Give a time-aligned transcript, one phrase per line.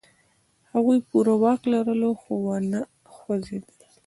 [0.73, 2.81] هغوی پوره واک لرلو، خو و نه
[3.13, 3.75] خوځېدل.